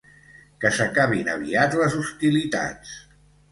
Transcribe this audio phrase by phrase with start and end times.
[0.63, 2.97] Que s’acabin aviat les hostilitats!